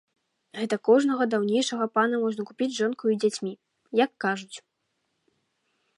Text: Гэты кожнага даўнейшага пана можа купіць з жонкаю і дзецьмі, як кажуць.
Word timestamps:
Гэты 0.59 0.77
кожнага 0.87 1.27
даўнейшага 1.33 1.85
пана 1.99 2.15
можа 2.23 2.41
купіць 2.49 2.71
з 2.71 2.79
жонкаю 2.85 3.11
і 3.15 3.19
дзецьмі, 3.25 3.53
як 4.05 4.11
кажуць. 4.27 4.57